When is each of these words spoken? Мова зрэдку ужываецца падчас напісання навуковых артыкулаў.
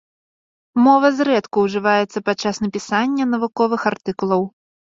Мова 0.85 1.09
зрэдку 1.17 1.57
ужываецца 1.69 2.23
падчас 2.31 2.55
напісання 2.65 3.23
навуковых 3.35 3.81
артыкулаў. 3.95 4.41